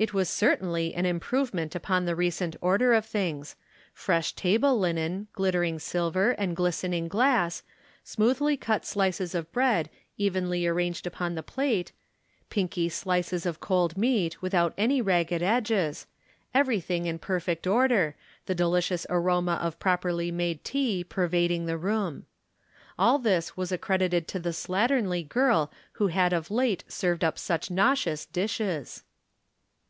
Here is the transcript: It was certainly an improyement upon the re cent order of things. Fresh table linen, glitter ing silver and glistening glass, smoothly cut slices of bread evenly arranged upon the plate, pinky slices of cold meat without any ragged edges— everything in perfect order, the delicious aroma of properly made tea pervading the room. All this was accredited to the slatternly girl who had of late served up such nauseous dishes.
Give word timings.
It 0.00 0.14
was 0.14 0.30
certainly 0.30 0.94
an 0.94 1.06
improyement 1.06 1.74
upon 1.74 2.04
the 2.04 2.14
re 2.14 2.30
cent 2.30 2.54
order 2.60 2.94
of 2.94 3.04
things. 3.04 3.56
Fresh 3.92 4.34
table 4.34 4.78
linen, 4.78 5.26
glitter 5.32 5.64
ing 5.64 5.80
silver 5.80 6.30
and 6.30 6.54
glistening 6.54 7.08
glass, 7.08 7.64
smoothly 8.04 8.56
cut 8.56 8.86
slices 8.86 9.34
of 9.34 9.50
bread 9.50 9.90
evenly 10.16 10.68
arranged 10.68 11.04
upon 11.04 11.34
the 11.34 11.42
plate, 11.42 11.90
pinky 12.48 12.88
slices 12.88 13.44
of 13.44 13.58
cold 13.58 13.96
meat 13.98 14.40
without 14.40 14.72
any 14.78 15.02
ragged 15.02 15.42
edges— 15.42 16.06
everything 16.54 17.06
in 17.06 17.18
perfect 17.18 17.66
order, 17.66 18.14
the 18.46 18.54
delicious 18.54 19.04
aroma 19.10 19.58
of 19.60 19.80
properly 19.80 20.30
made 20.30 20.62
tea 20.62 21.02
pervading 21.02 21.66
the 21.66 21.76
room. 21.76 22.24
All 22.96 23.18
this 23.18 23.56
was 23.56 23.72
accredited 23.72 24.28
to 24.28 24.38
the 24.38 24.50
slatternly 24.50 25.28
girl 25.28 25.72
who 25.94 26.06
had 26.06 26.32
of 26.32 26.52
late 26.52 26.84
served 26.86 27.24
up 27.24 27.36
such 27.36 27.68
nauseous 27.68 28.26
dishes. 28.26 29.02